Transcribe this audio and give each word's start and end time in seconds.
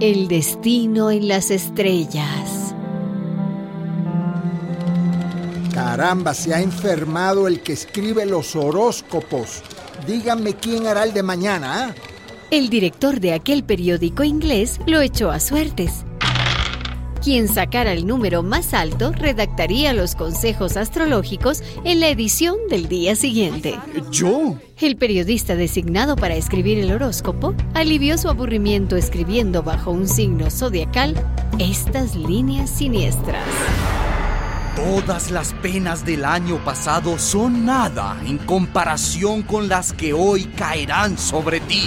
El 0.00 0.28
destino 0.28 1.10
en 1.10 1.28
las 1.28 1.50
estrellas. 1.50 2.74
Caramba, 5.74 6.32
se 6.32 6.54
ha 6.54 6.62
enfermado 6.62 7.46
el 7.46 7.60
que 7.60 7.74
escribe 7.74 8.24
los 8.24 8.56
horóscopos. 8.56 9.62
Díganme 10.06 10.54
quién 10.54 10.86
hará 10.86 11.04
el 11.04 11.12
de 11.12 11.22
mañana, 11.22 11.84
¿ah? 11.84 11.94
El 12.50 12.70
director 12.70 13.20
de 13.20 13.34
aquel 13.34 13.62
periódico 13.62 14.24
inglés 14.24 14.80
lo 14.86 15.02
echó 15.02 15.30
a 15.30 15.38
suertes. 15.38 16.06
Quien 17.22 17.48
sacara 17.48 17.92
el 17.92 18.06
número 18.06 18.42
más 18.42 18.72
alto 18.72 19.12
redactaría 19.12 19.92
los 19.92 20.14
consejos 20.14 20.78
astrológicos 20.78 21.62
en 21.84 22.00
la 22.00 22.08
edición 22.08 22.56
del 22.70 22.88
día 22.88 23.14
siguiente. 23.14 23.78
¿Yo? 24.10 24.56
El 24.80 24.96
periodista 24.96 25.54
designado 25.54 26.16
para 26.16 26.34
escribir 26.34 26.78
el 26.78 26.90
horóscopo 26.92 27.54
alivió 27.74 28.16
su 28.16 28.30
aburrimiento 28.30 28.96
escribiendo 28.96 29.62
bajo 29.62 29.90
un 29.90 30.08
signo 30.08 30.50
zodiacal 30.50 31.14
estas 31.58 32.16
líneas 32.16 32.70
siniestras. 32.70 33.44
Todas 34.74 35.30
las 35.30 35.52
penas 35.52 36.06
del 36.06 36.24
año 36.24 36.56
pasado 36.64 37.18
son 37.18 37.66
nada 37.66 38.16
en 38.24 38.38
comparación 38.38 39.42
con 39.42 39.68
las 39.68 39.92
que 39.92 40.14
hoy 40.14 40.44
caerán 40.44 41.18
sobre 41.18 41.60
ti. 41.60 41.82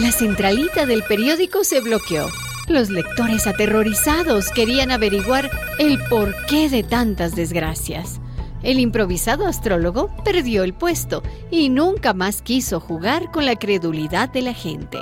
La 0.00 0.10
centralita 0.10 0.86
del 0.86 1.04
periódico 1.04 1.62
se 1.62 1.80
bloqueó. 1.80 2.26
Los 2.68 2.88
lectores 2.88 3.46
aterrorizados 3.46 4.48
querían 4.50 4.90
averiguar 4.90 5.50
el 5.78 5.98
porqué 6.08 6.70
de 6.70 6.82
tantas 6.82 7.34
desgracias. 7.34 8.20
El 8.62 8.80
improvisado 8.80 9.46
astrólogo 9.46 10.10
perdió 10.24 10.64
el 10.64 10.72
puesto 10.72 11.22
y 11.50 11.68
nunca 11.68 12.14
más 12.14 12.40
quiso 12.40 12.80
jugar 12.80 13.30
con 13.30 13.44
la 13.44 13.56
credulidad 13.56 14.30
de 14.30 14.42
la 14.42 14.54
gente. 14.54 14.98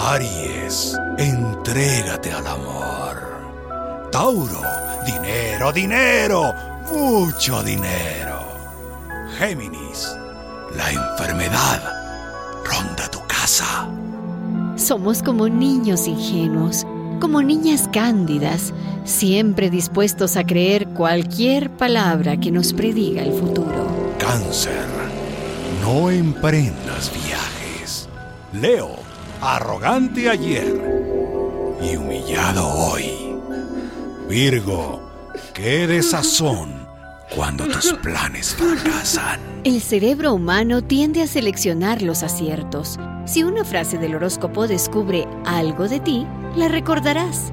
Aries, 0.00 0.98
entrégate 1.18 2.32
al 2.32 2.46
amor. 2.46 4.08
Tauro, 4.10 4.62
dinero, 5.04 5.70
dinero, 5.70 6.54
mucho 6.90 7.62
dinero. 7.62 8.38
Géminis, 9.36 10.16
la 10.74 10.90
enfermedad 10.92 11.82
ronda 12.64 13.10
tu 13.10 13.17
Somos 14.76 15.22
como 15.22 15.48
niños 15.48 16.06
ingenuos, 16.06 16.86
como 17.18 17.40
niñas 17.40 17.88
cándidas, 17.90 18.74
siempre 19.04 19.70
dispuestos 19.70 20.36
a 20.36 20.44
creer 20.44 20.86
cualquier 20.88 21.70
palabra 21.70 22.36
que 22.38 22.50
nos 22.50 22.74
prediga 22.74 23.22
el 23.22 23.32
futuro. 23.32 23.86
Cáncer, 24.18 24.84
no 25.82 26.10
emprendas 26.10 27.10
viajes. 27.24 28.08
Leo, 28.52 28.96
arrogante 29.40 30.28
ayer 30.28 31.78
y 31.82 31.96
humillado 31.96 32.68
hoy. 32.68 33.10
Virgo, 34.28 35.00
qué 35.54 35.86
desazón 35.86 36.87
cuando 37.34 37.66
tus 37.68 37.92
planes 38.02 38.54
fracasan. 38.54 39.40
El 39.64 39.80
cerebro 39.80 40.34
humano 40.34 40.82
tiende 40.82 41.22
a 41.22 41.26
seleccionar 41.26 42.02
los 42.02 42.22
aciertos. 42.22 42.98
Si 43.26 43.42
una 43.42 43.64
frase 43.64 43.98
del 43.98 44.14
horóscopo 44.14 44.66
descubre 44.66 45.26
algo 45.44 45.88
de 45.88 46.00
ti, 46.00 46.26
la 46.56 46.68
recordarás. 46.68 47.52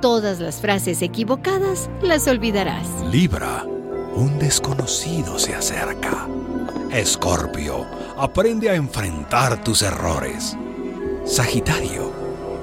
Todas 0.00 0.38
las 0.38 0.60
frases 0.60 1.02
equivocadas 1.02 1.90
las 2.02 2.28
olvidarás. 2.28 2.86
Libra, 3.10 3.64
un 4.14 4.38
desconocido 4.38 5.38
se 5.38 5.54
acerca. 5.54 6.26
Escorpio, 6.92 7.84
aprende 8.16 8.70
a 8.70 8.74
enfrentar 8.74 9.62
tus 9.62 9.82
errores. 9.82 10.56
Sagitario, 11.24 12.07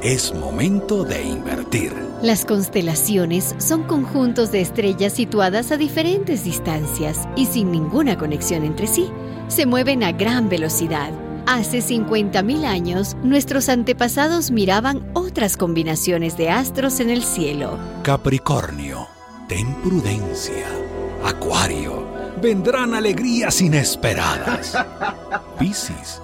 es 0.06 0.36
momento 0.36 1.04
de 1.04 1.24
invertir. 1.24 1.92
Las 2.22 2.46
constelaciones 2.46 3.56
son 3.58 3.84
conjuntos 3.84 4.52
de 4.52 4.62
estrellas 4.62 5.14
situadas 5.14 5.72
a 5.72 5.78
diferentes 5.78 6.44
distancias 6.44 7.28
y 7.36 7.48
sin 7.48 7.72
ninguna 7.72 8.16
conexión 8.16 8.64
entre 8.64 8.86
sí. 8.86 9.10
Se 9.48 9.66
mueven 9.66 10.04
a 10.04 10.12
gran 10.12 10.48
velocidad. 10.48 11.10
Hace 11.48 11.80
50.000 11.80 12.66
años, 12.66 13.18
nuestros 13.24 13.68
antepasados 13.68 14.52
miraban 14.52 15.10
otras 15.14 15.58
combinaciones 15.58 16.38
de 16.38 16.52
astros 16.52 17.00
en 17.00 17.10
el 17.10 17.24
cielo. 17.24 17.80
Capricornio, 18.04 19.08
ten 19.48 19.74
prudencia. 19.82 20.68
Acuario, 21.24 22.08
vendrán 22.44 22.94
alegrías 22.94 23.60
inesperadas. 23.60 24.78
Piscis, 25.60 26.22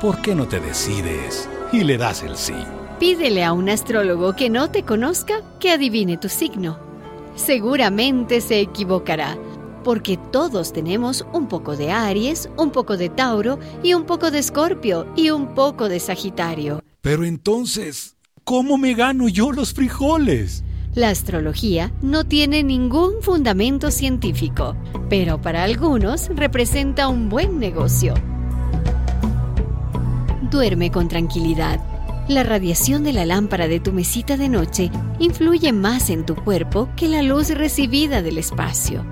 ¿por 0.00 0.22
qué 0.22 0.32
no 0.32 0.46
te 0.46 0.60
decides 0.60 1.48
y 1.72 1.82
le 1.82 1.98
das 1.98 2.22
el 2.22 2.36
sí? 2.36 2.54
Pídele 2.98 3.44
a 3.44 3.52
un 3.52 3.68
astrólogo 3.68 4.34
que 4.34 4.48
no 4.48 4.70
te 4.70 4.82
conozca 4.82 5.42
que 5.60 5.70
adivine 5.70 6.16
tu 6.16 6.30
signo. 6.30 6.78
Seguramente 7.34 8.40
se 8.40 8.58
equivocará, 8.58 9.36
porque 9.84 10.18
todos 10.32 10.72
tenemos 10.72 11.26
un 11.34 11.46
poco 11.46 11.76
de 11.76 11.90
Aries, 11.90 12.48
un 12.56 12.70
poco 12.70 12.96
de 12.96 13.10
Tauro 13.10 13.58
y 13.82 13.92
un 13.92 14.04
poco 14.04 14.30
de 14.30 14.38
Escorpio 14.38 15.06
y 15.14 15.28
un 15.28 15.54
poco 15.54 15.90
de 15.90 16.00
Sagitario. 16.00 16.82
Pero 17.02 17.26
entonces, 17.26 18.16
¿cómo 18.44 18.78
me 18.78 18.94
gano 18.94 19.28
yo 19.28 19.52
los 19.52 19.74
frijoles? 19.74 20.64
La 20.94 21.10
astrología 21.10 21.92
no 22.00 22.24
tiene 22.24 22.62
ningún 22.62 23.20
fundamento 23.20 23.90
científico, 23.90 24.74
pero 25.10 25.38
para 25.38 25.64
algunos 25.64 26.28
representa 26.28 27.08
un 27.08 27.28
buen 27.28 27.58
negocio. 27.58 28.14
Duerme 30.50 30.90
con 30.90 31.08
tranquilidad. 31.08 31.95
La 32.28 32.42
radiación 32.42 33.04
de 33.04 33.12
la 33.12 33.24
lámpara 33.24 33.68
de 33.68 33.78
tu 33.78 33.92
mesita 33.92 34.36
de 34.36 34.48
noche 34.48 34.90
influye 35.20 35.72
más 35.72 36.10
en 36.10 36.26
tu 36.26 36.34
cuerpo 36.34 36.88
que 36.96 37.06
la 37.06 37.22
luz 37.22 37.50
recibida 37.50 38.20
del 38.20 38.38
espacio. 38.38 39.06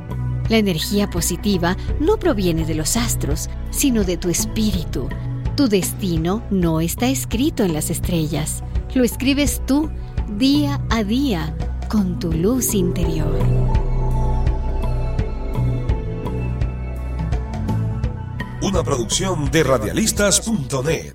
La 0.49 0.57
energía 0.57 1.09
positiva 1.09 1.77
no 2.01 2.17
proviene 2.19 2.65
de 2.65 2.75
los 2.75 2.97
astros, 2.97 3.49
sino 3.71 4.03
de 4.03 4.17
tu 4.17 4.31
espíritu. 4.31 5.09
Tu 5.57 5.69
destino 5.69 6.43
no 6.51 6.81
está 6.81 7.07
escrito 7.07 7.63
en 7.63 7.73
las 7.73 7.89
estrellas, 7.89 8.65
lo 8.95 9.05
escribes 9.05 9.63
tú 9.65 9.91
día 10.37 10.81
a 10.91 11.05
día 11.05 11.57
con 11.89 12.19
tu 12.19 12.33
luz 12.33 12.75
interior. 12.75 13.39
Una 18.61 18.83
producción 18.83 19.51
de 19.53 19.63
radialistas.net. 19.63 21.15